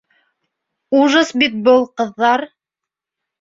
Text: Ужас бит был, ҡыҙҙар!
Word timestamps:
Ужас 0.99 1.33
бит 1.43 1.59
был, 1.67 1.85
ҡыҙҙар! 2.01 2.47